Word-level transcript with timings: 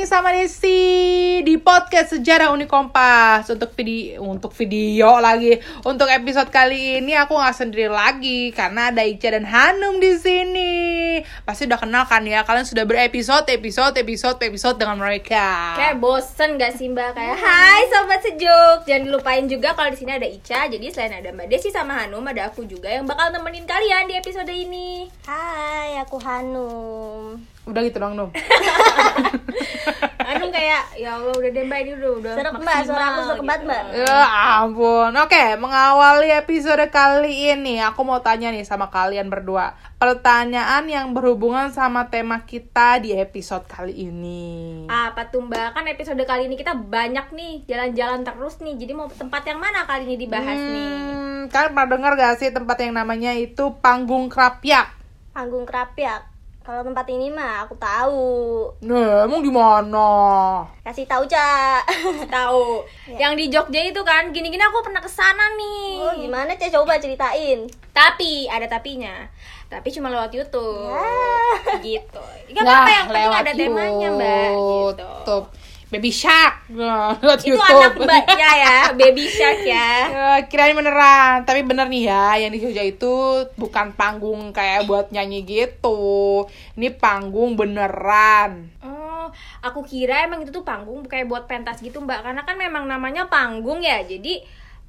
nih 0.00 0.08
sama 0.08 0.32
Desi 0.32 1.44
di 1.44 1.60
podcast 1.60 2.16
Sejarah 2.16 2.56
Uni 2.56 2.64
Kompas 2.64 3.44
untuk 3.52 3.76
video 3.76 4.24
untuk 4.24 4.48
video 4.56 5.20
lagi. 5.20 5.60
Untuk 5.84 6.08
episode 6.08 6.48
kali 6.48 7.04
ini 7.04 7.12
aku 7.12 7.36
nggak 7.36 7.52
sendiri 7.52 7.92
lagi 7.92 8.48
karena 8.56 8.88
ada 8.88 9.04
Ica 9.04 9.36
dan 9.36 9.44
Hanum 9.44 10.00
di 10.00 10.16
sini. 10.16 10.72
Pasti 11.44 11.68
udah 11.68 11.76
kenal 11.76 12.08
kan 12.08 12.24
ya? 12.24 12.48
Kalian 12.48 12.64
sudah 12.64 12.88
berepisode, 12.88 13.44
episode, 13.52 13.92
episode, 14.00 14.40
episode 14.40 14.80
dengan 14.80 14.96
mereka. 14.96 15.76
Kayak 15.76 16.00
bosen 16.00 16.56
gak 16.56 16.80
sih 16.80 16.88
mbak? 16.88 17.12
Kayak 17.12 17.36
Hai 17.36 17.84
sobat 17.92 18.24
sejuk 18.24 18.88
Jangan 18.88 19.04
dilupain 19.04 19.44
juga 19.52 19.76
kalau 19.76 19.92
di 19.92 20.00
sini 20.00 20.16
ada 20.16 20.24
Ica 20.24 20.64
Jadi 20.64 20.86
selain 20.88 21.20
ada 21.20 21.28
Mbak 21.28 21.52
Desi 21.52 21.68
sama 21.68 22.00
Hanum 22.00 22.24
Ada 22.24 22.48
aku 22.48 22.64
juga 22.64 22.88
yang 22.88 23.04
bakal 23.04 23.34
nemenin 23.36 23.68
kalian 23.68 24.08
di 24.08 24.16
episode 24.16 24.48
ini 24.48 25.12
Hai, 25.28 26.00
aku 26.00 26.16
Hanum. 26.24 27.59
Udah 27.68 27.80
gitu 27.84 27.98
dong, 28.00 28.16
Num. 28.16 28.30
Hanum 30.30 30.50
kayak 30.54 30.94
Ya 30.94 31.18
Allah 31.18 31.34
udah 31.34 31.50
deh 31.50 31.64
mbak 31.66 31.78
ini 31.82 31.90
udah 31.98 32.10
udah 32.22 32.32
Serem 32.38 32.54
mbak, 32.62 32.76
suara 32.86 33.04
aku 33.10 33.20
serem 33.26 33.44
banget 33.50 33.62
mbak. 33.66 33.82
Ya 34.06 34.22
ampun. 34.62 35.12
Oke, 35.16 35.44
mengawali 35.58 36.30
episode 36.30 36.86
kali 36.92 37.50
ini 37.50 37.82
aku 37.82 38.06
mau 38.06 38.22
tanya 38.22 38.54
nih 38.54 38.62
sama 38.62 38.94
kalian 38.94 39.26
berdua. 39.26 39.74
Pertanyaan 39.98 40.86
yang 40.86 41.10
berhubungan 41.10 41.74
sama 41.74 42.06
tema 42.12 42.46
kita 42.46 43.02
di 43.02 43.10
episode 43.16 43.66
kali 43.66 44.06
ini. 44.06 44.86
Apa 44.86 45.34
tuh 45.34 45.42
mbak? 45.42 45.74
Kan 45.74 45.90
episode 45.90 46.22
kali 46.22 46.46
ini 46.46 46.54
kita 46.54 46.78
banyak 46.78 47.32
nih 47.34 47.66
Jalan-jalan 47.66 48.22
terus 48.22 48.62
nih 48.62 48.74
Jadi 48.78 48.92
mau 48.94 49.10
tempat 49.10 49.42
yang 49.44 49.58
mana 49.58 49.84
kali 49.84 50.06
ini 50.06 50.16
dibahas 50.16 50.56
nih? 50.56 50.88
Hmm, 50.88 51.40
kalian 51.50 51.72
pernah 51.74 51.88
dengar 51.90 52.12
gak 52.14 52.36
sih 52.38 52.54
tempat 52.54 52.76
yang 52.78 52.94
namanya 52.94 53.34
itu 53.34 53.76
Panggung 53.82 54.30
Krapyak? 54.30 54.94
Panggung 55.34 55.66
Krapyak. 55.66 56.29
Kalau 56.60 56.84
tempat 56.84 57.08
ini 57.08 57.32
mah 57.32 57.64
aku 57.64 57.72
tahu. 57.80 58.28
Nah, 58.84 59.24
emang 59.24 59.40
gimana? 59.40 60.08
Kasih 60.84 61.08
tahu, 61.08 61.24
Cak. 61.24 61.88
Tahu 62.28 62.84
Yang 63.22 63.32
di 63.40 63.44
Jogja 63.48 63.80
itu 63.80 64.02
kan 64.04 64.28
Gini-gini 64.28 64.60
aku 64.60 64.84
pernah 64.84 65.00
ke 65.00 65.08
sana 65.08 65.56
nih 65.56 65.96
Oh, 66.04 66.12
gimana, 66.20 66.52
Cak? 66.52 66.68
Coba 66.68 67.00
ceritain. 67.00 67.64
Tapi 67.96 68.44
ada 68.44 68.68
tapinya. 68.68 69.24
Tapi 69.72 69.88
cuma 69.88 70.12
lewat 70.12 70.34
YouTube. 70.36 70.84
Ya. 70.92 71.78
Gitu. 71.80 72.24
Gak 72.52 72.62
apa-apa 72.66 72.90
yang 72.90 73.06
penting 73.08 73.32
ada 73.32 73.52
temanya, 73.56 74.08
Mbak. 74.12 74.50
Gitu. 74.50 75.08
YouTube. 75.08 75.46
Baby 75.90 76.14
Shark. 76.14 76.70
Lewat 77.20 77.42
Itu 77.42 77.58
YouTube. 77.58 77.82
anak 77.82 77.94
mbaknya 77.98 78.50
ya, 78.62 78.78
baby 78.94 79.26
shark 79.26 79.60
ya. 79.66 79.90
Ya, 80.20 80.30
kirain 80.46 80.78
beneran, 80.78 81.42
tapi 81.42 81.66
bener 81.66 81.90
nih 81.90 82.06
ya, 82.06 82.38
yang 82.38 82.54
di 82.54 82.62
Jogja 82.62 82.86
itu 82.86 83.44
bukan 83.58 83.90
panggung 83.98 84.54
kayak 84.54 84.86
buat 84.86 85.10
nyanyi 85.10 85.42
gitu. 85.42 86.46
Ini 86.78 86.94
panggung 86.94 87.58
beneran. 87.58 88.70
Oh, 88.86 89.34
aku 89.66 89.82
kira 89.82 90.22
emang 90.22 90.46
itu 90.46 90.54
tuh 90.54 90.62
panggung 90.62 91.02
kayak 91.10 91.26
buat 91.26 91.50
pentas 91.50 91.82
gitu, 91.82 91.98
Mbak. 91.98 92.22
Karena 92.22 92.42
kan 92.46 92.54
memang 92.54 92.86
namanya 92.86 93.26
panggung 93.26 93.82
ya. 93.82 94.06
Jadi 94.06 94.40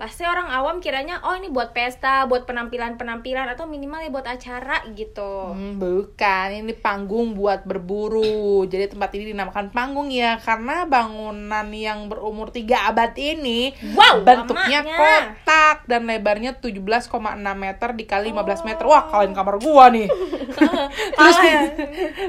pasti 0.01 0.25
orang 0.25 0.49
awam 0.49 0.81
kiranya 0.81 1.21
oh 1.21 1.37
ini 1.37 1.53
buat 1.53 1.77
pesta, 1.77 2.25
buat 2.25 2.49
penampilan-penampilan 2.49 3.53
atau 3.53 3.69
minimal 3.69 4.01
ya 4.01 4.09
buat 4.09 4.25
acara 4.25 4.81
gitu. 4.97 5.53
Hmm, 5.53 5.77
bukan, 5.77 6.47
ini 6.57 6.73
panggung 6.73 7.37
buat 7.37 7.61
berburu. 7.69 8.65
Jadi 8.65 8.97
tempat 8.97 9.13
ini 9.13 9.29
dinamakan 9.29 9.69
panggung 9.69 10.09
ya, 10.09 10.41
karena 10.41 10.89
bangunan 10.89 11.69
yang 11.69 12.09
berumur 12.09 12.49
3 12.49 12.89
abad 12.89 13.13
ini 13.13 13.77
Wow, 13.93 14.25
bentuknya 14.25 14.81
lamanya. 14.81 14.97
kotak 14.97 15.77
dan 15.85 16.09
lebarnya 16.09 16.57
17,6 16.57 17.37
meter 17.53 17.89
dikali 17.93 18.33
15 18.33 18.65
meter. 18.65 18.83
Wah, 18.89 19.05
kalian 19.05 19.37
kamar 19.37 19.61
gua 19.61 19.93
nih. 19.93 20.09
terus 21.21 21.37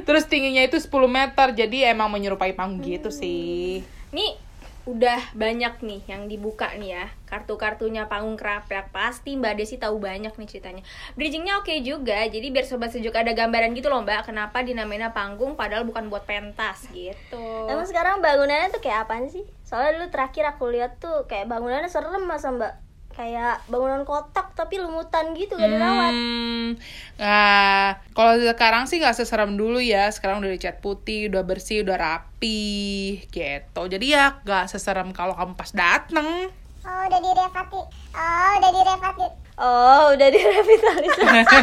terus 0.05 0.25
tingginya 0.29 0.61
itu 0.61 0.77
10 0.77 0.93
meter. 1.09 1.57
Jadi 1.57 1.89
emang 1.89 2.13
menyerupai 2.13 2.53
panggung 2.53 2.85
gitu 2.85 3.09
sih. 3.09 3.81
Nih 4.13 4.52
udah 4.83 5.35
banyak 5.39 5.79
nih 5.81 6.01
yang 6.11 6.27
dibuka 6.27 6.75
nih 6.75 6.99
ya 6.99 7.07
kartu-kartunya 7.31 8.11
panggung 8.11 8.35
kerapyak 8.35 8.91
pasti 8.91 9.39
mbak 9.39 9.63
Desi 9.63 9.79
tahu 9.79 10.03
banyak 10.03 10.35
nih 10.35 10.49
ceritanya 10.51 10.83
bridgingnya 11.15 11.63
oke 11.63 11.73
juga 11.87 12.27
jadi 12.27 12.51
biar 12.51 12.67
sobat 12.67 12.91
sejuk 12.91 13.15
ada 13.15 13.31
gambaran 13.31 13.73
gitu 13.79 13.87
loh 13.87 14.03
mbak 14.03 14.27
kenapa 14.27 14.61
dinamain 14.67 15.07
panggung 15.15 15.55
padahal 15.55 15.87
bukan 15.87 16.11
buat 16.11 16.27
pentas 16.27 16.91
gitu 16.91 17.63
Emang 17.71 17.87
sekarang 17.87 18.21
bangunannya 18.21 18.75
tuh 18.75 18.83
kayak 18.83 19.07
apaan 19.07 19.31
sih? 19.31 19.45
Soalnya 19.63 20.01
dulu 20.01 20.07
terakhir 20.11 20.45
aku 20.45 20.65
lihat 20.73 20.99
tuh 20.99 21.25
kayak 21.31 21.49
bangunannya 21.49 21.89
serem 21.89 22.25
masa 22.27 22.51
mbak. 22.51 22.75
Kayak 23.13 23.61
bangunan 23.69 24.03
kotak 24.09 24.57
tapi 24.57 24.81
lumutan 24.81 25.37
gitu 25.37 25.55
gak 25.55 25.69
dirawat. 25.69 26.13
Hmm, 26.13 26.81
nah, 27.21 28.01
kalau 28.17 28.41
sekarang 28.41 28.89
sih 28.89 28.99
nggak 28.99 29.17
seserem 29.17 29.55
dulu 29.55 29.79
ya. 29.79 30.09
Sekarang 30.09 30.41
udah 30.41 30.53
dicat 30.53 30.81
putih, 30.81 31.29
udah 31.29 31.45
bersih, 31.45 31.85
udah 31.85 31.97
rapi, 32.01 33.21
gitu. 33.29 33.83
Jadi 33.87 34.07
ya 34.17 34.41
nggak 34.43 34.73
seserem 34.73 35.13
kalau 35.13 35.37
kamu 35.37 35.53
pas 35.55 35.71
dateng. 35.71 36.49
Oh, 36.83 37.03
udah 37.07 37.21
direvati. 37.23 37.81
Oh, 38.11 38.51
udah 38.59 38.71
direvati. 38.75 39.27
Oh, 39.63 40.17
udah 40.17 40.29
direvitalisasi. 40.33 41.57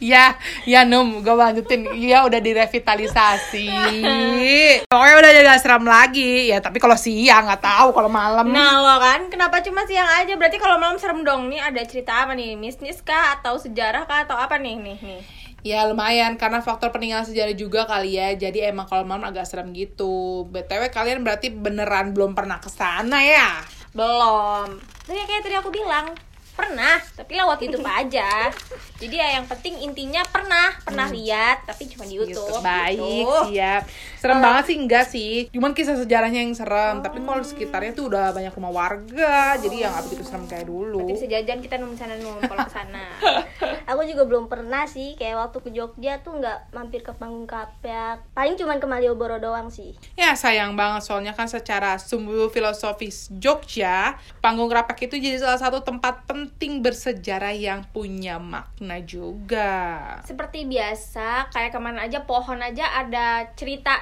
ya, 0.12 0.34
ya 0.66 0.84
Num, 0.84 1.24
gue 1.24 1.32
lanjutin. 1.32 1.88
Ya 1.96 2.26
udah 2.28 2.42
direvitalisasi. 2.42 3.70
Udah 3.70 4.84
gak 5.48 5.60
seram 5.64 5.82
lagi. 5.82 6.52
Ya 6.52 6.60
tapi 6.60 6.76
kalau 6.76 6.94
siang 6.94 7.48
nggak 7.48 7.64
tahu 7.64 7.88
kalau 7.90 8.06
malam. 8.06 8.44
nah 8.48 8.78
lo 8.78 9.00
kan 9.00 9.32
kenapa 9.32 9.64
cuma 9.64 9.88
siang 9.88 10.04
aja 10.20 10.36
berarti 10.36 10.60
kalau 10.60 10.76
malam 10.76 11.00
serem 11.00 11.24
dong 11.24 11.48
nih 11.48 11.64
ada 11.64 11.80
cerita 11.82 12.22
apa 12.22 12.36
nih 12.36 12.54
bisnis 12.54 13.00
kah 13.00 13.40
atau 13.40 13.56
sejarah 13.56 14.04
kah 14.04 14.28
atau 14.28 14.36
apa 14.36 14.60
nih 14.60 14.76
nih 14.76 14.98
nih 15.00 15.22
Ya 15.58 15.82
lumayan 15.84 16.38
karena 16.38 16.62
faktor 16.62 16.94
peninggalan 16.94 17.26
sejarah 17.26 17.50
juga 17.50 17.82
kali 17.82 18.14
ya. 18.14 18.30
Jadi 18.30 18.62
emang 18.62 18.86
kalau 18.86 19.02
malam 19.02 19.26
agak 19.26 19.42
serem 19.42 19.74
gitu. 19.74 20.46
BTW 20.46 20.86
kalian 20.88 21.26
berarti 21.26 21.50
beneran 21.50 22.14
belum 22.14 22.30
pernah 22.32 22.62
ke 22.62 22.70
sana 22.70 23.18
ya? 23.20 23.58
belum 23.88 24.78
tapi 25.02 25.18
kayak 25.24 25.42
tadi 25.42 25.56
aku 25.56 25.72
bilang 25.72 26.12
pernah 26.52 26.98
tapi 27.14 27.34
lewat 27.34 27.58
YouTube 27.62 27.86
aja 27.86 28.50
jadi 28.98 29.14
ya 29.14 29.28
yang 29.40 29.46
penting 29.46 29.78
intinya 29.80 30.20
pernah 30.26 30.74
pernah 30.82 31.06
lihat 31.08 31.64
tapi 31.64 31.86
cuma 31.86 32.02
di 32.02 32.18
YouTube, 32.18 32.34
Gitu. 32.50 32.62
Baik, 32.62 32.98
gitu. 32.98 33.38
siap. 33.50 33.82
Serem 34.18 34.42
banget 34.42 34.64
sih 34.68 34.76
enggak 34.76 35.04
sih. 35.06 35.34
Cuman 35.54 35.72
kisah 35.72 35.94
sejarahnya 35.94 36.42
yang 36.42 36.54
serem. 36.54 37.00
Tapi 37.00 37.22
kalau 37.22 37.42
sekitarnya 37.42 37.94
tuh 37.94 38.10
udah 38.10 38.34
banyak 38.34 38.52
rumah 38.52 38.72
warga, 38.74 39.54
jadi 39.62 39.86
ya 39.86 39.94
nggak 39.94 40.04
begitu 40.10 40.22
serem 40.26 40.44
kayak 40.50 40.66
dulu. 40.66 41.06
Berarti 41.06 41.14
bisa 41.14 41.28
jajan 41.30 41.58
kita 41.62 41.74
nunggu 41.78 41.96
sana 41.96 42.14
nunggu 42.18 42.40
kalau 42.50 42.60
ke 42.68 42.72
sana 42.74 43.04
aku 43.88 44.04
juga 44.04 44.28
belum 44.28 44.52
pernah 44.52 44.84
sih 44.84 45.16
kayak 45.16 45.48
waktu 45.48 45.58
ke 45.64 45.70
Jogja 45.72 46.20
tuh 46.20 46.36
nggak 46.36 46.76
mampir 46.76 47.00
ke 47.00 47.16
panggung 47.16 47.48
Krapyak. 47.48 48.20
Paling 48.36 48.60
cuman 48.60 48.76
ke 48.76 48.86
Malioboro 48.86 49.40
doang 49.40 49.72
sih. 49.72 49.96
Ya 50.14 50.36
sayang 50.36 50.76
banget 50.76 51.08
soalnya 51.08 51.32
kan 51.32 51.48
secara 51.48 51.96
sumbu 51.96 52.52
filosofis 52.52 53.32
Jogja, 53.40 54.20
panggung 54.44 54.68
Krapak 54.68 55.00
itu 55.00 55.16
jadi 55.16 55.40
salah 55.40 55.56
satu 55.56 55.80
tempat 55.80 56.28
penting 56.28 56.84
bersejarah 56.84 57.56
yang 57.56 57.88
punya 57.90 58.36
makna 58.36 59.00
juga. 59.00 60.20
seperti 60.28 60.68
biasa 60.68 61.48
kayak 61.54 61.72
ke 61.72 61.80
mana 61.80 62.04
aja 62.04 62.26
pohon 62.28 62.60
aja 62.60 62.84
ada 63.00 63.54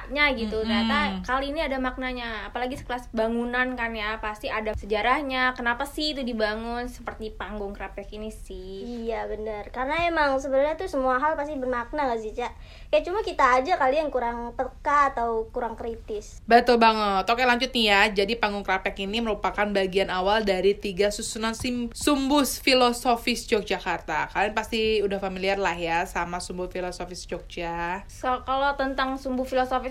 ceritanya 0.07 0.31
gitu 0.39 0.57
ternyata 0.63 1.19
kali 1.27 1.51
ini 1.51 1.59
ada 1.59 1.77
maknanya 1.83 2.47
apalagi 2.47 2.79
sekelas 2.79 3.11
bangunan 3.11 3.75
kan 3.75 3.91
ya 3.91 4.15
pasti 4.23 4.47
ada 4.47 4.71
sejarahnya 4.71 5.51
kenapa 5.51 5.83
sih 5.83 6.15
itu 6.15 6.23
dibangun 6.23 6.87
seperti 6.87 7.35
panggung 7.35 7.75
krapek 7.75 8.07
ini 8.15 8.31
sih 8.31 8.87
Iya 9.07 9.27
bener 9.27 9.67
Karena 9.75 10.07
emang 10.07 10.39
sebenarnya 10.39 10.79
tuh 10.79 10.87
semua 10.87 11.19
hal 11.19 11.35
pasti 11.35 11.59
bermakna 11.59 12.07
gak 12.07 12.19
sih 12.23 12.31
Cak? 12.31 12.51
Kayak 12.87 13.03
cuma 13.03 13.19
kita 13.19 13.45
aja 13.59 13.73
kali 13.75 13.99
yang 13.99 14.07
kurang 14.07 14.55
peka 14.55 15.11
atau 15.11 15.51
kurang 15.51 15.75
kritis 15.75 16.39
Betul 16.47 16.79
banget. 16.79 17.27
Oke 17.27 17.43
lanjut 17.43 17.71
nih 17.75 17.85
ya. 17.91 18.01
Jadi 18.23 18.39
panggung 18.39 18.63
Krapek 18.63 19.03
ini 19.03 19.19
merupakan 19.19 19.67
bagian 19.67 20.07
awal 20.07 20.47
dari 20.47 20.71
tiga 20.77 21.11
susunan 21.11 21.51
sim 21.51 21.91
sumbus 21.91 22.63
filosofis 22.63 23.43
Yogyakarta. 23.51 24.31
Kalian 24.31 24.55
pasti 24.55 25.03
udah 25.03 25.19
familiar 25.19 25.59
lah 25.59 25.75
ya 25.75 26.07
sama 26.07 26.39
sumbu 26.39 26.71
filosofis 26.71 27.27
Jogja. 27.27 28.07
So, 28.07 28.39
kalau 28.47 28.71
tentang 28.79 29.19
sumbu 29.19 29.43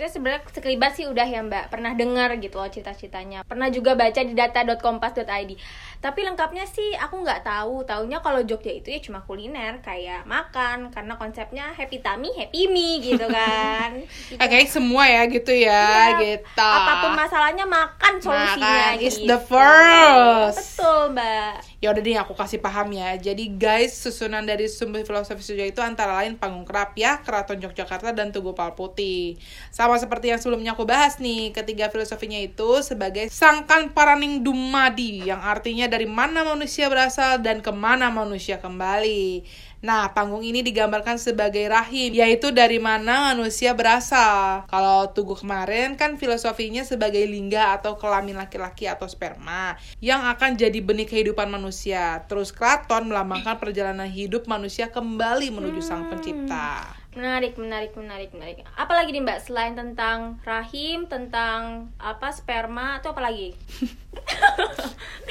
filosofisnya 0.07 0.39
sebenarnya 0.39 0.55
sekelibat 0.55 0.93
sih 0.95 1.07
udah 1.07 1.27
ya 1.27 1.41
mbak 1.43 1.65
pernah 1.69 1.93
dengar 1.93 2.31
gitu 2.39 2.57
loh 2.57 2.71
cerita-ceritanya 2.71 3.43
pernah 3.43 3.69
juga 3.69 3.99
baca 3.99 4.23
di 4.23 4.33
data.kompas.id 4.33 5.51
tapi 5.97 6.21
lengkapnya 6.23 6.63
sih 6.65 6.95
aku 6.95 7.25
nggak 7.25 7.43
tahu 7.43 7.83
taunya 7.83 8.23
kalau 8.23 8.39
Jogja 8.41 8.71
itu 8.71 8.93
ya 8.93 9.01
cuma 9.03 9.25
kuliner 9.27 9.83
kayak 9.83 10.23
makan 10.25 10.95
karena 10.95 11.17
konsepnya 11.17 11.75
happy 11.75 11.99
tummy 11.99 12.31
happy 12.33 12.71
me 12.71 13.03
gitu 13.03 13.27
kan 13.35 13.99
Gitu. 14.07 14.39
Oke 14.39 14.59
semua 14.67 15.07
ya 15.07 15.23
gitu 15.27 15.53
ya, 15.53 16.15
Iya, 16.19 16.39
gitu. 16.39 16.61
apa 16.63 16.93
pun 17.03 17.13
masalahnya 17.15 17.65
makan 17.65 18.15
solusinya 18.19 18.95
Makan 18.95 19.03
is 19.03 19.17
gitu. 19.19 19.29
the 19.29 19.39
first. 19.41 20.79
betul 20.79 21.15
mbak 21.15 21.53
Ya 21.77 21.93
udah 21.93 22.01
deh 22.01 22.17
aku 22.17 22.33
kasih 22.33 22.57
paham 22.57 22.89
ya. 22.97 23.13
Jadi 23.21 23.53
guys, 23.53 23.93
susunan 24.01 24.41
dari 24.41 24.65
sumber 24.65 25.05
filosofis 25.05 25.53
Jogja 25.53 25.69
itu 25.69 25.85
antara 25.85 26.17
lain 26.25 26.41
Panggung 26.41 26.65
Krapyak, 26.65 27.21
Keraton 27.21 27.61
Yogyakarta 27.61 28.17
dan 28.17 28.33
Tugu 28.33 28.57
Palputih. 28.57 29.37
Sama 29.69 30.01
seperti 30.01 30.33
yang 30.33 30.41
sebelumnya 30.41 30.73
aku 30.73 30.89
bahas 30.89 31.21
nih, 31.21 31.53
ketiga 31.53 31.93
filosofinya 31.93 32.41
itu 32.41 32.81
sebagai 32.81 33.29
sangkan 33.29 33.93
paraning 33.93 34.41
dumadi 34.41 35.29
yang 35.29 35.45
artinya 35.45 35.85
dari 35.85 36.09
mana 36.09 36.49
manusia 36.49 36.89
berasal 36.89 37.45
dan 37.45 37.61
ke 37.61 37.73
mana 37.77 38.09
manusia 38.09 38.57
kembali. 38.57 39.45
Nah, 39.87 40.11
panggung 40.11 40.43
ini 40.43 40.67
digambarkan 40.67 41.15
sebagai 41.15 41.63
rahim, 41.71 42.11
yaitu 42.11 42.51
dari 42.51 42.83
mana 42.83 43.31
manusia 43.31 43.71
berasal. 43.71 44.67
Kalau 44.67 45.15
Tugu 45.15 45.39
kemarin 45.39 45.95
kan 45.95 46.19
filosofinya 46.19 46.83
sebagai 46.83 47.23
lingga 47.23 47.79
atau 47.79 47.95
kelamin 47.95 48.35
laki-laki 48.35 48.91
atau 48.91 49.07
sperma 49.07 49.79
yang 50.03 50.27
akan 50.27 50.59
jadi 50.59 50.83
benih 50.83 51.07
kehidupan 51.07 51.47
manusia. 51.47 52.27
Terus 52.27 52.51
Kraton 52.51 53.07
melambangkan 53.15 53.63
perjalanan 53.63 54.11
hidup 54.11 54.51
manusia 54.51 54.91
kembali 54.91 55.55
menuju 55.55 55.79
sang 55.79 56.11
pencipta. 56.11 56.96
Menarik, 57.17 57.57
menarik, 57.57 57.97
menarik, 57.97 58.29
menarik. 58.37 58.57
Apalagi 58.77 59.09
nih 59.09 59.25
Mbak 59.25 59.41
selain 59.49 59.73
tentang 59.73 60.37
rahim, 60.45 61.09
tentang 61.09 61.89
apa 61.97 62.29
sperma 62.29 63.01
atau 63.01 63.17
apa 63.17 63.33
lagi? 63.33 63.57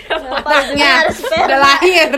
Ujungnya 0.09 1.05
Anaknya 1.05 1.45
udah 1.45 1.59
lahir. 1.61 2.09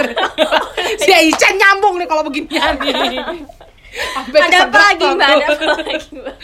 si 1.04 1.12
Ica 1.12 1.52
nyambung 1.52 2.00
nih 2.00 2.08
kalau 2.08 2.24
beginian 2.24 2.80
nih. 2.84 3.44
Ada 4.40 4.72
apa 4.72 4.80
lagi 4.88 5.04
Mbak? 5.04 5.28
Ada 5.36 5.46
apa 5.52 5.66
lagi 5.84 6.10
Mbak? 6.16 6.36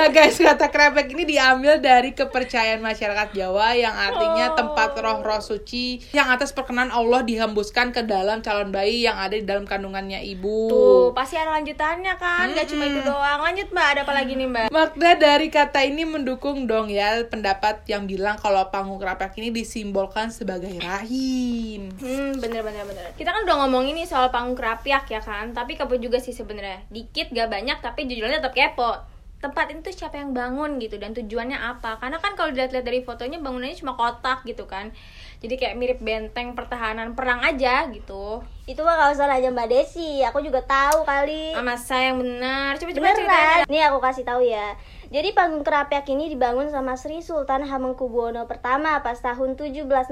Nah 0.00 0.08
guys, 0.08 0.40
kata 0.40 0.72
krepek 0.72 1.12
ini 1.12 1.28
diambil 1.28 1.76
dari 1.76 2.16
kepercayaan 2.16 2.80
masyarakat 2.80 3.36
Jawa 3.36 3.76
yang 3.76 3.92
artinya 3.92 4.48
Oh. 4.48 4.56
tempat 4.56 4.96
roh-roh 4.96 5.44
suci 5.44 6.00
yang 6.16 6.32
atas 6.32 6.56
perkenan 6.56 6.88
Allah 6.88 7.20
dihembuskan 7.20 7.92
ke 7.92 8.00
dalam 8.08 8.40
calon 8.40 8.72
bayi 8.72 9.04
yang 9.04 9.20
ada 9.20 9.36
di 9.36 9.44
dalam 9.44 9.68
kandungannya 9.68 10.24
ibu. 10.24 10.72
Tuh, 10.72 11.12
pasti 11.12 11.36
ada 11.36 11.52
lanjutannya 11.52 12.16
kan? 12.16 12.48
Gak 12.56 12.72
cuma 12.72 12.88
itu 12.88 13.04
doang. 13.04 13.44
Lanjut 13.44 13.68
Mbak, 13.68 13.86
ada 13.92 14.00
apa 14.08 14.12
lagi 14.16 14.32
nih 14.40 14.48
Mbak? 14.48 14.66
Makna 14.72 15.10
dari 15.20 15.48
kata 15.52 15.84
ini 15.84 16.08
mendukung 16.08 16.64
dong 16.64 16.88
ya 16.88 17.20
pendapat 17.28 17.84
yang 17.84 18.08
bilang 18.08 18.40
kalau 18.40 18.72
panggung 18.72 18.96
krepek 18.96 19.36
ini 19.36 19.52
disimbolkan 19.52 20.32
sebagai 20.32 20.80
rahim. 20.80 21.92
Hmm, 22.00 22.40
bener 22.40 22.64
bener 22.64 22.88
bener. 22.88 23.12
Kita 23.20 23.36
kan 23.36 23.44
udah 23.44 23.68
ngomongin 23.68 24.00
nih 24.00 24.08
soal 24.08 24.32
panggung 24.32 24.56
kerapiak 24.56 25.12
ya 25.12 25.20
kan, 25.20 25.52
tapi 25.52 25.76
kepo 25.76 26.00
juga 26.00 26.16
sih 26.24 26.32
sebenarnya. 26.32 26.88
Dikit 26.88 27.36
gak 27.36 27.52
banyak, 27.52 27.84
tapi 27.84 28.08
judulnya 28.08 28.40
tetap 28.40 28.56
kepo. 28.56 29.19
Tempat 29.40 29.72
itu 29.72 29.88
siapa 29.96 30.20
yang 30.20 30.36
bangun 30.36 30.76
gitu 30.76 31.00
dan 31.00 31.16
tujuannya 31.16 31.56
apa? 31.56 31.96
Karena 31.96 32.20
kan 32.20 32.36
kalau 32.36 32.52
dilihat-lihat 32.52 32.84
dari 32.84 33.00
fotonya 33.00 33.40
bangunannya 33.40 33.72
cuma 33.72 33.96
kotak 33.96 34.44
gitu 34.44 34.68
kan. 34.68 34.92
Jadi 35.40 35.56
kayak 35.56 35.80
mirip 35.80 35.98
benteng 36.04 36.52
pertahanan 36.52 37.16
perang 37.16 37.40
aja 37.40 37.88
gitu. 37.88 38.44
Itu 38.68 38.84
mah 38.84 39.00
kawasan 39.00 39.32
aja 39.32 39.48
Mbak 39.48 39.68
Desi. 39.72 40.20
Aku 40.28 40.44
juga 40.44 40.60
tahu 40.60 41.08
kali. 41.08 41.56
Ah, 41.56 41.64
masa 41.64 41.96
yang 41.96 42.20
benar? 42.20 42.76
Coba 42.76 42.92
coba 42.92 43.16
ceritain. 43.16 43.64
Nih 43.64 43.82
aku 43.88 43.98
kasih 44.04 44.28
tahu 44.28 44.44
ya. 44.44 44.76
Jadi 45.10 45.34
panggung 45.34 45.66
kerapiak 45.66 46.06
ini 46.06 46.30
dibangun 46.30 46.70
sama 46.70 46.94
Sri 46.94 47.18
Sultan 47.18 47.66
Hamengkubuwono 47.66 48.46
pertama 48.46 49.02
pas 49.02 49.18
tahun 49.18 49.58
1760. 49.58 50.06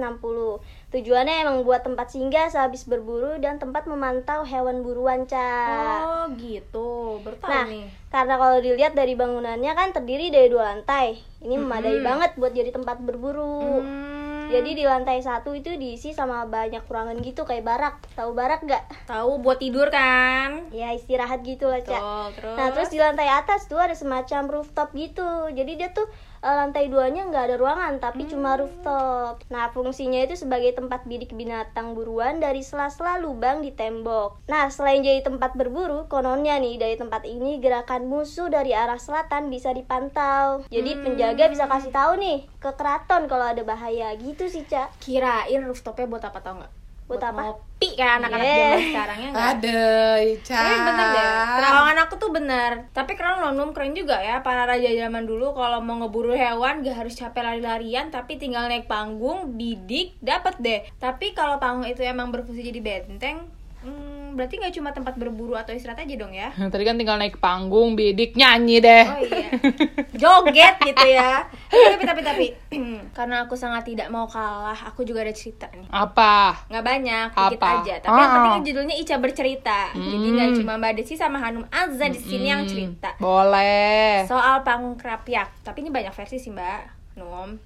Tujuannya 0.90 1.34
emang 1.40 1.62
buat 1.62 1.86
tempat 1.86 2.10
singgah 2.10 2.50
sehabis 2.50 2.82
berburu 2.82 3.38
dan 3.38 3.56
tempat 3.56 3.86
memantau 3.86 4.42
hewan 4.42 4.82
buruan, 4.82 5.22
Ca. 5.22 5.54
Oh, 6.02 6.24
gitu. 6.34 7.22
Bertahu 7.22 7.46
Nah, 7.46 7.64
nih. 7.64 7.86
karena 8.10 8.34
kalau 8.36 8.58
dilihat 8.58 8.92
dari 8.92 9.14
bangunannya 9.14 9.70
kan 9.70 9.94
terdiri 9.94 10.34
dari 10.34 10.50
dua 10.50 10.74
lantai. 10.74 11.14
Ini 11.38 11.54
memadai 11.56 12.02
banget 12.02 12.34
buat 12.34 12.50
jadi 12.50 12.74
tempat 12.74 12.98
berburu. 12.98 13.78
Hmm, 13.78 14.27
Jadi 14.48 14.70
di 14.80 14.84
lantai 14.88 15.20
satu 15.20 15.52
itu 15.52 15.76
diisi 15.76 16.16
sama 16.16 16.48
banyak 16.48 16.88
ruangan 16.88 17.20
gitu 17.20 17.44
kayak 17.44 17.64
barak. 17.68 17.94
Tahu 18.16 18.32
barak 18.32 18.64
gak? 18.64 18.84
tahu 19.08 19.40
buat 19.40 19.56
tidur 19.56 19.88
kan? 19.88 20.68
Ya 20.68 20.92
istirahat 20.92 21.40
gitu 21.40 21.68
lah, 21.68 21.80
Ca. 21.80 21.96
Tuh, 21.96 22.28
terus. 22.36 22.56
Nah 22.60 22.66
terus 22.72 22.88
di 22.92 23.00
lantai 23.00 23.28
atas 23.28 23.64
tuh 23.64 23.80
ada 23.80 23.96
semacam 23.96 24.60
rooftop 24.60 24.92
gitu. 24.92 25.48
Jadi 25.52 25.72
dia 25.80 25.88
tuh 25.96 26.04
eh, 26.44 26.54
lantai 26.54 26.92
duanya 26.92 27.24
nggak 27.24 27.44
ada 27.50 27.56
ruangan 27.56 27.96
tapi 28.00 28.28
cuma 28.28 28.60
rooftop. 28.60 29.40
Nah 29.48 29.72
fungsinya 29.72 30.20
itu 30.24 30.36
sebagai 30.36 30.76
tempat 30.76 31.08
bidik 31.08 31.32
binatang 31.32 31.96
buruan 31.96 32.36
dari 32.36 32.60
sela-sela 32.60 33.16
lubang 33.16 33.64
di 33.64 33.72
tembok. 33.72 34.44
Nah 34.52 34.68
selain 34.68 35.00
jadi 35.00 35.24
tempat 35.24 35.56
berburu, 35.56 36.04
kononnya 36.06 36.60
nih 36.60 36.76
dari 36.76 36.96
tempat 37.00 37.24
ini 37.24 37.60
gerakan 37.64 38.06
musuh 38.06 38.52
dari 38.52 38.76
arah 38.76 39.00
selatan 39.00 39.48
bisa 39.48 39.72
dipantau. 39.72 40.68
Jadi 40.68 40.90
penjaga 41.00 41.48
bisa 41.48 41.64
kasih 41.64 41.92
tahu 41.92 42.20
nih 42.20 42.38
ke 42.60 42.70
keraton 42.76 43.24
kalau 43.30 43.46
ada 43.48 43.62
bahaya 43.64 44.12
gitu 44.20 44.37
sih 44.46 44.62
cak. 44.62 45.02
kirain 45.02 45.66
rooftopnya 45.66 46.06
buat 46.06 46.22
apa 46.22 46.38
tau 46.38 46.54
nggak? 46.62 46.72
Buat 47.08 47.24
apa? 47.24 47.40
ngopi 47.40 47.96
kayak 47.96 48.20
anak-anak 48.20 48.44
Yeah. 48.44 48.60
zaman 48.60 48.80
sekarang 48.92 49.18
ya 49.18 49.28
nggak? 49.32 49.48
Ada, 49.48 49.82
Ica. 50.28 50.58
Tapi 50.60 50.74
bener 50.84 51.06
deh, 51.08 51.26
terawangan 51.56 51.98
aku 52.04 52.14
tuh 52.20 52.30
bener 52.30 52.72
Tapi 52.92 53.12
keren 53.16 53.36
loh, 53.40 53.52
Num, 53.56 53.72
keren 53.72 53.96
juga 53.96 54.20
ya 54.20 54.44
Para 54.44 54.68
raja 54.68 54.92
zaman 54.92 55.24
dulu 55.24 55.56
kalau 55.56 55.80
mau 55.80 55.96
ngeburu 56.04 56.36
hewan 56.36 56.84
Gak 56.84 57.00
harus 57.00 57.16
capek 57.16 57.40
lari-larian 57.40 58.12
Tapi 58.12 58.36
tinggal 58.36 58.68
naik 58.68 58.84
panggung, 58.84 59.56
bidik, 59.56 60.20
dapet 60.20 60.60
deh 60.60 60.80
Tapi 61.00 61.32
kalau 61.32 61.56
panggung 61.56 61.88
itu 61.88 62.04
emang 62.04 62.28
berfungsi 62.28 62.60
jadi 62.60 62.84
benteng 62.84 63.48
Berarti 64.30 64.58
gak 64.58 64.72
cuma 64.72 64.90
tempat 64.90 65.14
berburu 65.14 65.52
atau 65.52 65.70
istirahat 65.70 66.00
aja 66.00 66.14
dong 66.14 66.30
ya? 66.30 66.50
Tadi 66.72 66.82
kan 66.82 66.94
tinggal 66.94 67.16
naik 67.16 67.36
panggung, 67.36 67.92
bidik, 67.92 68.34
nyanyi 68.34 68.78
deh. 68.78 69.04
Oh 69.04 69.20
iya, 69.20 69.48
joget 70.12 70.76
gitu 70.82 71.06
ya. 71.06 71.46
Tapi, 71.68 72.04
tapi, 72.04 72.20
tapi. 72.22 72.46
Karena 73.16 73.42
aku 73.42 73.54
sangat 73.54 73.84
tidak 73.84 74.08
mau 74.08 74.24
kalah 74.24 74.88
Aku 74.88 75.02
juga 75.02 75.20
ada 75.20 75.30
cerita 75.30 75.68
nih. 75.70 75.86
Apa? 75.88 76.64
nggak 76.66 76.84
banyak 76.84 77.28
dikit 77.30 77.60
Apa? 77.60 77.68
aja. 77.78 77.94
Tapi 78.00 78.16
yang 78.16 78.30
Ah. 78.30 78.34
penting 78.40 78.64
judulnya 78.64 78.94
Ica 78.94 79.16
bercerita. 79.16 79.80
Jadi 79.92 80.26
nggak 80.28 80.50
cuma 80.56 80.72
Mbak 80.76 80.92
Desi 80.96 81.14
sama 81.14 81.38
Hanum 81.38 81.64
Azza 81.68 82.06
di 82.06 82.16
sini 82.16 82.48
yang 82.48 82.64
cerita. 82.64 83.14
Boleh. 83.18 84.24
soal 84.24 84.62
panggung 84.62 84.94
kerapiak 84.94 85.50
tapi 85.60 85.80
ini 85.80 85.90
banyak 85.90 86.10
versi 86.10 86.36
sih 86.36 86.48
Mbak. 86.48 86.80
Num 87.16 87.58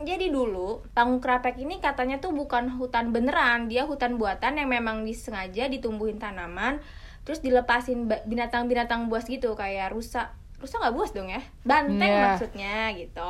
jadi 0.00 0.32
dulu 0.32 0.80
panggung 0.96 1.20
kerapiak 1.20 1.60
ini 1.60 1.76
katanya 1.78 2.18
tuh 2.18 2.32
bukan 2.32 2.72
hutan 2.80 3.12
beneran. 3.12 3.68
Dia 3.68 3.84
hutan 3.84 4.16
buatan 4.16 4.56
yang 4.56 4.68
memang 4.72 5.04
disengaja 5.04 5.68
ditumbuhin 5.68 6.16
tanaman 6.16 6.80
terus 7.20 7.44
dilepasin 7.44 8.08
binatang-binatang 8.24 9.12
buas 9.12 9.28
gitu 9.28 9.52
kayak 9.52 9.92
rusa. 9.92 10.32
Rusa 10.60 10.80
nggak 10.80 10.94
buas 10.96 11.10
dong 11.12 11.28
ya? 11.28 11.40
Banteng 11.68 12.10
Iya. 12.10 12.22
maksudnya 12.32 12.76
gitu. 12.96 13.28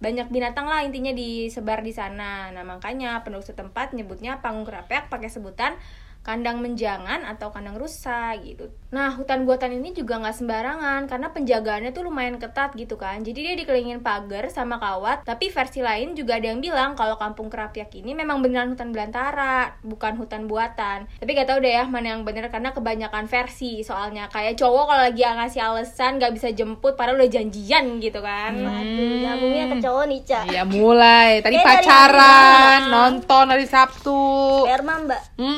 Banyak 0.00 0.32
binatang 0.32 0.66
lah 0.66 0.82
intinya 0.82 1.14
disebar 1.14 1.84
di 1.86 1.94
sana. 1.94 2.50
Nah 2.50 2.64
makanya 2.66 3.22
penduduk 3.22 3.46
setempat 3.54 3.94
nyebutnya 3.94 4.42
panggung 4.42 4.66
kerapiak 4.66 5.12
pakai 5.12 5.30
sebutan 5.30 5.78
kandang 6.20 6.60
menjangan 6.60 7.24
atau 7.24 7.48
kandang 7.48 7.80
rusa 7.80 8.36
gitu. 8.44 8.68
Nah 8.90 9.14
hutan 9.14 9.46
buatan 9.46 9.72
ini 9.80 9.94
juga 9.94 10.18
nggak 10.20 10.36
sembarangan 10.36 11.06
karena 11.06 11.30
penjagaannya 11.32 11.90
tuh 11.94 12.10
lumayan 12.10 12.36
ketat 12.36 12.76
gitu 12.76 13.00
kan. 13.00 13.22
Jadi 13.24 13.38
dia 13.40 13.54
dikelilingin 13.56 14.04
pagar 14.04 14.50
sama 14.52 14.76
kawat. 14.76 15.24
Tapi 15.24 15.48
versi 15.48 15.80
lain 15.80 16.12
juga 16.18 16.36
ada 16.36 16.50
yang 16.52 16.60
bilang 16.60 16.98
kalau 16.98 17.16
kampung 17.16 17.48
kerapiak 17.48 17.94
ini 17.96 18.12
memang 18.12 18.42
beneran 18.44 18.74
hutan 18.74 18.92
belantara, 18.92 19.78
bukan 19.80 20.18
hutan 20.20 20.44
buatan. 20.50 21.08
Tapi 21.08 21.30
gak 21.32 21.48
tahu 21.48 21.64
deh 21.64 21.72
ya 21.72 21.84
mana 21.86 22.18
yang 22.18 22.22
bener 22.26 22.50
karena 22.50 22.74
kebanyakan 22.74 23.24
versi 23.30 23.80
soalnya 23.80 24.28
kayak 24.28 24.58
cowok 24.58 24.84
kalau 24.90 25.02
lagi 25.06 25.22
ngasih 25.22 25.62
alasan 25.62 26.18
nggak 26.18 26.34
bisa 26.36 26.48
jemput 26.52 26.98
padahal 26.98 27.16
udah 27.22 27.30
janjian 27.30 28.02
gitu 28.02 28.20
kan. 28.20 28.52
Waduh, 28.58 29.14
nyambungnya 29.24 29.64
ke 29.72 29.76
cowok 29.80 30.04
nih 30.10 30.20
cak. 30.26 30.44
Ya 30.52 30.62
mulai. 30.66 31.40
Tadi 31.40 31.56
Kayak 31.56 31.66
pacaran, 31.86 32.80
hari 32.84 32.92
nonton 32.92 33.44
hari 33.48 33.66
Sabtu. 33.70 34.20
Sperma 34.66 34.94
mbak. 35.06 35.22
Hmm, 35.38 35.56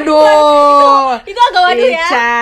waduh. 0.00 1.20
Itu 1.28 1.40
agak 1.40 1.62
waduh 1.68 1.88
ya. 1.88 2.08
Ica, 2.08 2.32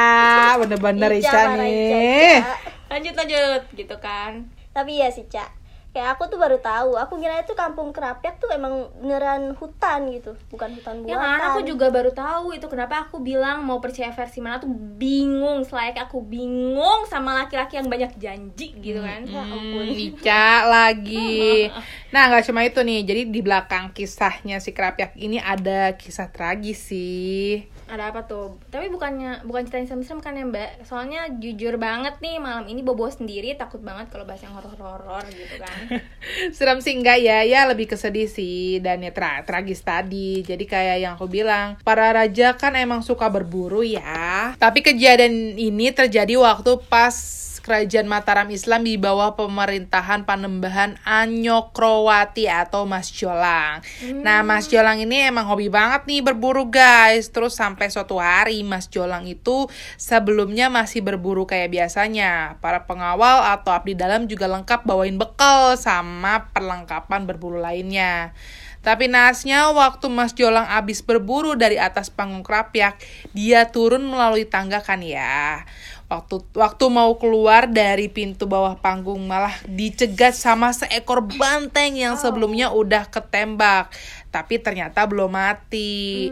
bener-bener 0.62 1.10
Ica, 1.18 1.26
Ica, 1.26 1.42
nih. 1.58 2.38
Ica. 2.38 2.54
Lanjut 2.88 3.14
lanjut 3.18 3.62
gitu 3.74 3.96
kan. 3.98 4.46
Tapi 4.70 5.02
ya 5.02 5.10
sih 5.10 5.26
cak. 5.26 5.57
Kayak 5.98 6.14
aku 6.14 6.30
tuh 6.30 6.38
baru 6.38 6.62
tahu. 6.62 6.94
Aku 6.94 7.18
kira 7.18 7.42
itu 7.42 7.58
kampung 7.58 7.90
kerapiak 7.90 8.38
tuh 8.38 8.46
emang 8.54 8.86
beneran 9.02 9.50
hutan 9.58 10.06
gitu, 10.14 10.38
bukan 10.46 10.78
hutan 10.78 11.02
buatan. 11.02 11.10
Ya 11.10 11.18
kan 11.18 11.40
aku 11.50 11.66
juga 11.66 11.90
baru 11.90 12.14
tahu 12.14 12.54
itu 12.54 12.70
kenapa 12.70 13.02
aku 13.02 13.18
bilang 13.18 13.66
mau 13.66 13.82
percaya 13.82 14.14
versi 14.14 14.38
mana 14.38 14.62
tuh 14.62 14.70
bingung 14.70 15.66
selayaknya 15.66 16.06
aku 16.06 16.22
bingung 16.22 17.02
sama 17.10 17.34
laki-laki 17.34 17.82
yang 17.82 17.90
banyak 17.90 18.14
janji 18.14 18.78
gitu 18.78 19.02
kan. 19.02 19.26
Ya 19.26 19.42
ampun. 19.42 19.86
Hmm, 19.88 19.96
Ica 19.98 20.68
lagi. 20.68 21.66
Nah, 22.08 22.32
nggak 22.32 22.44
cuma 22.46 22.64
itu 22.64 22.80
nih. 22.80 23.04
Jadi 23.04 23.22
di 23.28 23.40
belakang 23.42 23.92
kisahnya 23.92 24.60
si 24.60 24.72
Kerapiak 24.72 25.12
ini 25.16 25.36
ada 25.36 25.92
kisah 25.92 26.32
tragis 26.32 26.88
sih. 26.88 27.68
Ada 27.84 28.12
apa 28.12 28.24
tuh? 28.24 28.56
Tapi 28.68 28.88
bukannya 28.88 29.44
bukan 29.44 29.64
cerita 29.64 29.76
yang 29.76 29.88
serem-serem 29.88 30.20
kan 30.20 30.32
ya 30.32 30.44
Mbak? 30.44 30.70
Soalnya 30.84 31.20
jujur 31.36 31.76
banget 31.76 32.20
nih 32.20 32.36
malam 32.36 32.64
ini 32.64 32.80
bobo 32.80 33.08
sendiri 33.08 33.56
takut 33.56 33.80
banget 33.80 34.08
kalau 34.08 34.24
bahas 34.24 34.40
yang 34.40 34.52
horor-horor 34.52 35.24
gitu 35.28 35.56
kan. 35.56 35.87
Serem 36.56 36.78
sih 36.84 36.94
enggak 36.96 37.18
ya, 37.20 37.44
ya 37.44 37.64
lebih 37.68 37.88
kesedih 37.90 38.28
sih 38.28 38.78
dan 38.84 39.00
ya 39.00 39.12
tra- 39.12 39.42
tragis 39.44 39.80
tadi. 39.80 40.44
Jadi 40.44 40.64
kayak 40.64 40.96
yang 41.02 41.12
aku 41.16 41.26
bilang, 41.30 41.80
para 41.82 42.10
raja 42.12 42.54
kan 42.56 42.76
emang 42.76 43.00
suka 43.00 43.28
berburu 43.28 43.84
ya. 43.84 44.54
Tapi 44.56 44.84
kejadian 44.84 45.56
ini 45.56 45.90
terjadi 45.92 46.36
waktu 46.40 46.80
pas 46.88 47.48
kerajaan 47.68 48.08
Mataram 48.08 48.48
Islam 48.48 48.80
di 48.80 48.96
bawah 48.96 49.36
pemerintahan 49.36 50.24
Panembahan 50.24 50.96
Anyokrowati 51.04 52.48
atau 52.48 52.88
Mas 52.88 53.12
Jolang. 53.12 53.84
Nah, 54.24 54.40
Mas 54.40 54.72
Jolang 54.72 55.04
ini 55.04 55.28
emang 55.28 55.44
hobi 55.44 55.68
banget 55.68 56.08
nih 56.08 56.24
berburu 56.24 56.72
guys. 56.72 57.28
Terus 57.28 57.52
sampai 57.52 57.92
suatu 57.92 58.16
hari 58.16 58.64
Mas 58.64 58.88
Jolang 58.88 59.28
itu 59.28 59.68
sebelumnya 60.00 60.72
masih 60.72 61.04
berburu 61.04 61.44
kayak 61.44 61.68
biasanya. 61.68 62.56
Para 62.64 62.88
pengawal 62.88 63.52
atau 63.52 63.76
abdi 63.76 63.92
dalam 63.92 64.24
juga 64.24 64.48
lengkap 64.48 64.88
bawain 64.88 65.20
bekal 65.20 65.67
sama 65.74 66.48
perlengkapan 66.54 67.26
berburu 67.26 67.60
lainnya. 67.60 68.32
Tapi 68.78 69.10
naasnya 69.10 69.74
waktu 69.74 70.06
Mas 70.06 70.32
Jolang 70.32 70.64
abis 70.64 71.02
berburu 71.02 71.58
dari 71.58 71.76
atas 71.76 72.08
panggung 72.14 72.46
Krapyak, 72.46 73.02
dia 73.34 73.68
turun 73.68 74.06
melalui 74.06 74.46
tangga 74.46 74.78
kan 74.80 75.02
ya. 75.02 75.66
Waktu 76.08 76.40
waktu 76.56 76.84
mau 76.88 77.20
keluar 77.20 77.68
dari 77.68 78.08
pintu 78.08 78.48
bawah 78.48 78.80
panggung 78.80 79.28
malah 79.28 79.52
dicegat 79.68 80.32
sama 80.32 80.72
seekor 80.72 81.20
banteng 81.20 82.00
yang 82.00 82.16
sebelumnya 82.16 82.72
udah 82.72 83.12
ketembak. 83.12 83.92
Tapi 84.28 84.60
ternyata 84.60 85.08
belum 85.08 85.32
mati. 85.32 86.28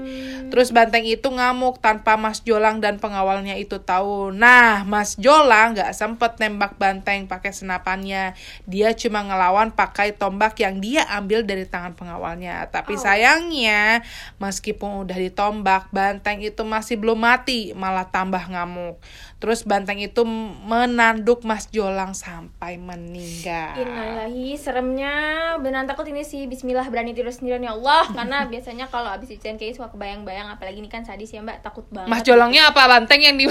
Terus 0.53 0.69
banteng 0.69 1.09
itu 1.09 1.33
ngamuk 1.33 1.81
tanpa 1.81 2.21
Mas 2.21 2.45
Jolang 2.45 2.85
dan 2.85 3.01
pengawalnya 3.01 3.57
itu 3.57 3.81
tahu. 3.81 4.37
Nah, 4.37 4.85
Mas 4.85 5.17
Jolang 5.17 5.73
nggak 5.73 5.97
sempet 5.97 6.37
nembak 6.37 6.77
banteng 6.77 7.25
pakai 7.25 7.57
senapannya. 7.57 8.37
Dia 8.69 8.93
cuma 8.93 9.25
ngelawan 9.25 9.73
pakai 9.73 10.13
tombak 10.13 10.61
yang 10.61 10.77
dia 10.85 11.09
ambil 11.09 11.41
dari 11.41 11.65
tangan 11.65 11.97
pengawalnya. 11.97 12.69
Tapi 12.69 13.01
sayangnya, 13.01 14.05
meskipun 14.37 15.09
udah 15.09 15.17
ditombak, 15.17 15.89
banteng 15.89 16.45
itu 16.45 16.61
masih 16.69 17.01
belum 17.01 17.17
mati, 17.17 17.73
malah 17.73 18.13
tambah 18.13 18.45
ngamuk. 18.53 19.01
Terus 19.41 19.65
banteng 19.65 20.01
itu 20.01 20.25
menanduk 20.65 21.45
Mas 21.45 21.69
Jolang 21.73 22.13
sampai 22.17 22.81
meninggal. 22.81 23.77
Innalillahi, 23.77 24.57
seremnya 24.57 25.15
beneran 25.61 25.85
takut 25.89 26.09
ini 26.09 26.25
sih 26.25 26.49
Bismillah 26.49 26.89
berani 26.89 27.13
tidur 27.13 27.33
sendirian 27.33 27.65
ya 27.65 27.77
Allah 27.77 27.86
Karena 28.11 28.39
biasanya 28.45 28.87
kalau 28.87 29.09
abis 29.09 29.31
ujian 29.33 29.55
kayak 29.55 29.75
suka 29.75 29.89
kebayang-bayang 29.91 30.49
Apalagi 30.49 30.79
ini 30.79 30.89
kan 30.89 31.03
sadis 31.03 31.31
ya 31.31 31.41
mbak, 31.41 31.63
takut 31.63 31.87
banget 31.89 32.11
Mas 32.11 32.23
Jolangnya 32.23 32.69
apa 32.69 32.83
banteng 32.87 33.21
yang 33.21 33.37
di? 33.37 33.47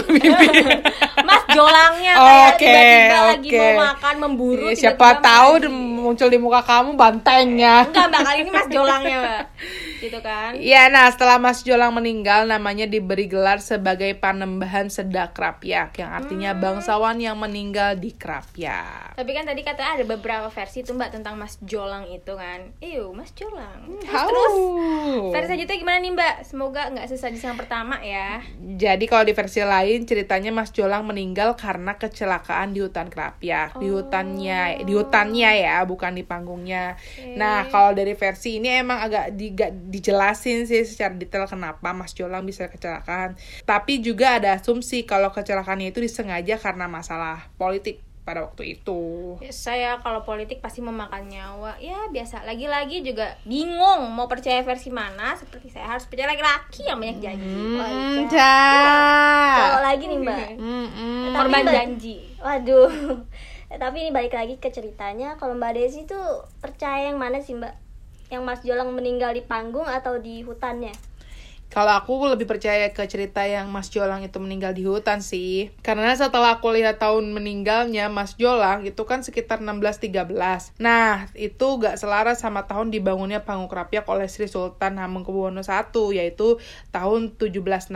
Mas 1.27 1.43
jolangnya 1.49 2.13
kayak 2.13 2.49
oke, 2.51 2.59
tiba-tiba 2.59 3.17
lagi 3.25 3.49
oke. 3.49 3.57
mau 3.57 3.71
makan, 3.87 4.15
memburu 4.19 4.67
Siapa 4.71 5.07
tahu 5.23 5.51
mati. 5.55 5.63
di- 5.63 5.71
muncul 6.05 6.29
di 6.29 6.37
muka 6.37 6.61
kamu 6.61 6.93
bantengnya. 6.93 7.89
Enggak 7.89 8.05
mbak, 8.07 8.21
kali 8.21 8.37
ini 8.45 8.51
mas 8.53 8.67
jolangnya 8.69 9.17
mbak 9.17 9.43
Gitu 10.05 10.19
kan 10.21 10.53
Iya, 10.53 10.91
nah 10.91 11.09
setelah 11.09 11.41
Mas 11.41 11.65
Jolang 11.65 11.89
meninggal, 11.89 12.45
namanya 12.45 12.85
diberi 12.85 13.25
gelar 13.25 13.57
sebagai 13.57 14.13
Panembahan 14.13 14.85
Sedak 14.85 15.33
Krapyak, 15.33 15.97
yang 15.97 16.13
artinya 16.13 16.53
Hmm. 16.53 16.61
bangsawan 16.61 17.17
yang 17.17 17.33
meninggal 17.35 17.97
di 17.97 18.13
Krapyak. 18.13 19.17
Tapi 19.17 19.31
kan 19.31 19.43
tadi 19.43 19.65
kata 19.65 19.97
ada 19.97 20.03
beberapa 20.05 20.47
versi 20.47 20.83
tuh 20.83 20.93
mbak 20.93 21.09
tentang 21.09 21.33
mas 21.35 21.57
jolang 21.63 22.05
itu 22.05 22.35
kan 22.35 22.69
Iyo, 22.77 23.09
mas 23.11 23.33
jolang 23.33 23.87
Terus, 23.97 24.13
How? 24.13 24.27
terus 24.29 24.55
versi 25.31 25.47
selanjutnya 25.47 25.77
gimana 25.79 25.97
nih 25.97 26.11
mbak? 26.13 26.35
Semoga 26.43 26.81
nggak 26.91 27.07
sesadis 27.07 27.41
yang 27.41 27.55
pertama 27.55 27.97
ya 27.99 28.43
Jadi 28.59 29.05
kalau 29.07 29.23
di 29.23 29.31
versi 29.31 29.63
lain 29.63 30.03
ceritanya 30.03 30.51
Mas 30.51 30.69
Jolang 30.69 31.07
meninggal 31.07 31.55
karena 31.55 31.95
kecelakaan 31.95 32.75
di 32.75 32.83
hutan 32.83 33.07
Krapyak, 33.07 33.79
di 33.79 33.87
hutannya, 33.87 34.83
di 34.83 34.93
hutannya 34.93 35.51
ya, 35.55 35.81
bukan 35.95 36.11
di 36.11 36.21
panggungnya. 36.21 36.99
Nah, 37.33 37.71
kalau 37.71 37.95
dari 37.95 38.11
versi 38.13 38.59
ini 38.59 38.67
emang 38.75 38.99
agak 38.99 39.31
di, 39.31 39.55
gak 39.55 39.71
dijelasin 39.87 40.67
sih 40.67 40.83
secara 40.83 41.15
detail 41.15 41.47
kenapa 41.47 41.95
Mas 41.95 42.11
Jolang 42.11 42.43
bisa 42.43 42.67
kecelakaan. 42.67 43.39
Tapi 43.63 44.03
juga 44.03 44.37
ada 44.37 44.59
asumsi 44.59 45.07
kalau 45.07 45.31
kecelakaannya 45.31 45.89
itu 45.89 46.03
disengaja 46.03 46.59
karena 46.59 46.85
masalah 46.85 47.47
politik 47.55 48.03
pada 48.25 48.41
waktu 48.41 48.75
itu. 48.75 49.37
Ya, 49.37 49.53
saya 49.53 49.89
kalau 50.01 50.25
politik 50.25 50.57
pasti 50.57 50.81
memakan 50.81 51.29
nyawa. 51.29 51.77
Ya 51.77 52.09
biasa. 52.09 52.41
Lagi-lagi 52.41 53.05
juga 53.05 53.37
bingung 53.45 54.09
mau 54.09 54.25
percaya 54.25 54.65
versi 54.65 54.89
mana. 54.89 55.37
Seperti 55.37 55.69
saya 55.69 55.93
harus 55.93 56.09
percaya 56.09 56.33
laki-laki 56.33 56.89
yang 56.89 56.97
banyak 56.97 57.21
janji. 57.21 57.45
Hmm, 57.45 58.25
Kalau 58.25 59.77
Ca. 59.77 59.85
lagi 59.85 60.03
nih 60.09 60.17
mbak. 60.19 60.57
Korban 61.37 61.61
Mbak- 61.63 61.75
janji. 61.77 62.15
Waduh 62.41 62.89
Tapi 63.75 64.07
ini 64.07 64.11
balik 64.15 64.31
lagi 64.31 64.55
ke 64.55 64.71
ceritanya 64.71 65.35
Kalau 65.35 65.51
Mbak 65.59 65.75
Desi 65.75 66.07
tuh 66.07 66.47
percaya 66.63 67.11
yang 67.11 67.19
mana 67.19 67.43
sih 67.43 67.59
mbak? 67.59 67.75
Yang 68.31 68.41
Mas 68.41 68.61
Jolang 68.65 68.89
meninggal 68.95 69.37
di 69.37 69.45
panggung 69.45 69.85
atau 69.85 70.17
di 70.17 70.41
hutannya? 70.41 70.95
Kalau 71.75 71.91
aku 71.91 72.31
lebih 72.31 72.47
percaya 72.47 72.87
ke 72.93 73.03
cerita 73.09 73.43
yang 73.43 73.67
Mas 73.73 73.91
Jolang 73.91 74.23
itu 74.23 74.37
meninggal 74.39 74.71
di 74.71 74.87
hutan 74.87 75.19
sih. 75.19 75.75
Karena 75.83 76.13
setelah 76.15 76.61
aku 76.61 76.71
lihat 76.71 77.03
tahun 77.03 77.35
meninggalnya 77.35 78.07
Mas 78.07 78.37
Jolang 78.39 78.87
itu 78.87 79.03
kan 79.03 79.25
sekitar 79.25 79.59
1613. 79.59 80.71
Nah, 80.79 81.27
itu 81.35 81.67
gak 81.81 81.99
selaras 81.99 82.39
sama 82.45 82.63
tahun 82.69 82.95
dibangunnya 82.95 83.43
panggung 83.43 83.67
Krapyak 83.67 84.07
oleh 84.07 84.29
Sri 84.31 84.47
Sultan 84.47 85.01
Hamengkubuwono 85.01 85.65
I 85.65 86.23
yaitu 86.23 86.61
tahun 86.95 87.35
1760. 87.35 87.91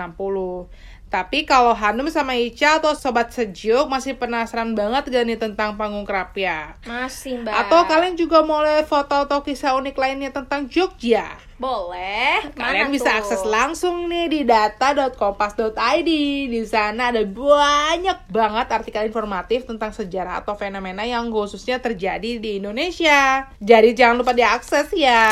Tapi 1.09 1.41
kalau 1.41 1.73
Hanum 1.73 2.05
sama 2.13 2.37
Ica 2.37 2.77
atau 2.77 2.93
Sobat 2.93 3.33
Sejuk 3.33 3.89
masih 3.89 4.13
penasaran 4.13 4.77
banget 4.77 5.09
gak 5.09 5.25
nih 5.25 5.41
tentang 5.41 5.73
panggung 5.73 6.05
Krapyak? 6.05 6.77
masih 6.85 7.41
mbak 7.41 7.49
Atau 7.65 7.81
kalian 7.89 8.13
juga 8.13 8.45
mau 8.45 8.61
lihat 8.61 8.85
foto 8.85 9.25
atau 9.25 9.41
kisah 9.41 9.73
unik 9.81 9.97
lainnya 9.97 10.29
tentang 10.29 10.69
Jogja? 10.69 11.41
boleh 11.59 12.55
Kalian 12.55 12.87
Mana 12.87 12.93
bisa 12.93 13.11
tuh? 13.11 13.19
akses 13.19 13.43
langsung 13.43 14.07
nih 14.07 14.31
di 14.31 14.41
data.kompas.id. 14.47 16.09
Di 16.47 16.61
sana 16.63 17.11
ada 17.11 17.19
banyak 17.19 18.31
banget 18.31 18.67
artikel 18.71 19.03
informatif 19.03 19.67
tentang 19.67 19.91
sejarah 19.91 20.39
atau 20.39 20.55
fenomena 20.55 21.03
yang 21.03 21.27
khususnya 21.27 21.83
terjadi 21.83 22.39
di 22.39 22.63
Indonesia. 22.63 23.51
Jadi 23.59 23.91
jangan 23.91 24.23
lupa 24.23 24.31
diakses 24.31 24.87
ya. 24.95 25.27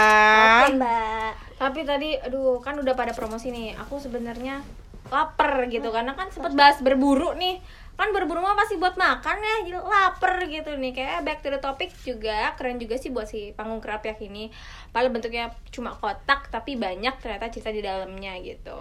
Oke 0.68 0.76
mbak 0.76 1.48
tapi 1.58 1.82
tadi 1.82 2.14
aduh 2.22 2.62
kan 2.62 2.78
udah 2.78 2.94
pada 2.94 3.18
promosi 3.18 3.50
nih 3.50 3.74
aku 3.82 3.98
sebenarnya 3.98 4.62
lapar 5.10 5.66
gitu. 5.72 5.90
Karena 5.90 6.14
kan 6.14 6.30
sempet 6.30 6.54
bahas 6.54 6.80
berburu 6.80 7.34
nih. 7.36 7.60
Kan 7.98 8.14
berburu 8.14 8.46
mah 8.46 8.54
pasti 8.54 8.78
buat 8.78 8.94
makan 8.94 9.38
ya 9.42 9.56
jadi 9.66 9.80
lapar 9.82 10.46
gitu 10.46 10.78
nih. 10.78 10.92
Kayak 10.94 11.26
back 11.26 11.40
to 11.42 11.50
the 11.50 11.58
topic 11.58 11.90
juga 12.06 12.54
keren 12.54 12.78
juga 12.78 12.96
sih 13.02 13.10
buat 13.10 13.26
si 13.26 13.52
panggung 13.58 13.82
kerapyak 13.82 14.22
ini 14.22 14.54
paling 14.94 15.10
bentuknya 15.14 15.54
cuma 15.74 15.94
kotak 15.94 16.50
tapi 16.54 16.78
banyak 16.78 17.18
ternyata 17.22 17.50
cerita 17.54 17.70
di 17.74 17.82
dalamnya 17.82 18.34
gitu 18.42 18.78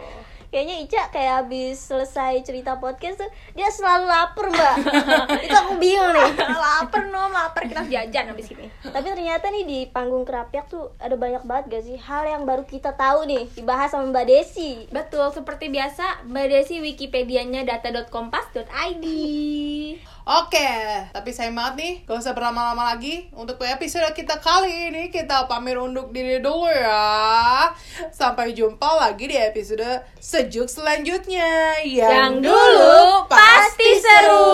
Kayaknya 0.56 0.76
Ica 0.88 1.02
kayak 1.12 1.34
habis 1.44 1.76
selesai 1.84 2.40
cerita 2.40 2.80
podcast 2.80 3.20
tuh 3.20 3.28
Dia 3.52 3.68
selalu 3.68 4.08
lapar 4.08 4.48
mbak. 4.48 4.76
Itu 5.44 5.52
aku 5.52 5.76
bingung 5.76 6.16
nih. 6.16 6.32
Lapar 6.64 7.12
no 7.12 7.28
lapar. 7.28 7.68
Kita 7.68 7.84
jajan 7.84 8.32
habis 8.32 8.48
ini. 8.56 8.72
Tapi 8.80 9.04
ternyata 9.04 9.52
nih 9.52 9.68
di 9.68 9.78
panggung 9.92 10.24
kerapyak 10.24 10.64
tuh 10.72 10.96
ada 10.96 11.12
banyak 11.12 11.44
banget 11.44 11.64
gak 11.76 11.84
sih 11.84 12.00
hal 12.00 12.24
yang 12.24 12.48
baru 12.48 12.64
kita 12.64 12.96
tahu 12.96 13.28
nih 13.28 13.52
dibahas 13.52 13.92
sama 13.92 14.08
Mbak 14.08 14.24
Desi. 14.32 14.88
betul 14.88 15.28
seperti 15.28 15.68
biasa 15.68 16.24
mbak 16.24 16.48
Desi 16.48 16.80
wikipedianya 16.80 17.68
data.kompas.id 17.68 19.04
Oke, 20.26 20.58
okay. 20.58 21.06
tapi 21.14 21.30
saya 21.30 21.54
maaf 21.54 21.78
nih, 21.78 22.02
gak 22.02 22.18
usah 22.18 22.34
berlama-lama 22.34 22.90
lagi. 22.90 23.30
Untuk 23.30 23.62
episode 23.62 24.10
kita 24.10 24.42
kali 24.42 24.90
ini, 24.90 25.06
kita 25.06 25.46
pamir 25.46 25.78
unduk 25.78 26.10
diri 26.10 26.42
dulu 26.42 26.66
ya. 26.66 27.70
Sampai 28.10 28.50
jumpa 28.50 29.06
lagi 29.06 29.30
di 29.30 29.38
episode 29.38 30.02
sejuk 30.18 30.66
selanjutnya. 30.66 31.78
Yang, 31.86 32.10
Yang 32.10 32.32
dulu 32.42 32.98
pasti 33.30 33.90
seru. 34.02 34.50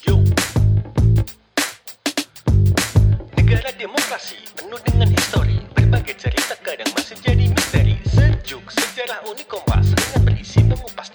seru. 0.00 0.24
Negara 3.36 3.70
demokrasi 3.76 4.40
penuh 4.56 4.80
dengan 4.80 5.12
histori 5.12 5.60
Berbagai 5.76 6.16
cerita 6.16 6.56
kadang 6.64 6.88
masih 6.96 7.20
jadi 7.20 7.52
misteri 7.52 8.00
Sejuk 8.08 8.64
sejarah 8.72 9.20
unik 9.28 9.46
kompas 9.52 9.92
Dengan 9.92 10.20
berisi 10.24 10.64
mengupas 10.64 11.13